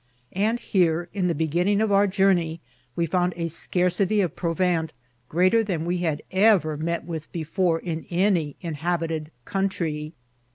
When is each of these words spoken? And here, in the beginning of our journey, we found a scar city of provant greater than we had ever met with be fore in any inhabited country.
And 0.33 0.59
here, 0.59 1.09
in 1.13 1.27
the 1.27 1.35
beginning 1.35 1.79
of 1.79 1.91
our 1.91 2.07
journey, 2.07 2.59
we 2.95 3.05
found 3.05 3.33
a 3.35 3.47
scar 3.47 3.87
city 3.87 4.19
of 4.21 4.35
provant 4.35 4.93
greater 5.29 5.63
than 5.63 5.85
we 5.85 5.99
had 5.99 6.23
ever 6.31 6.75
met 6.75 7.05
with 7.05 7.31
be 7.31 7.43
fore 7.43 7.77
in 7.77 8.07
any 8.09 8.55
inhabited 8.63 9.29
country. 9.45 10.13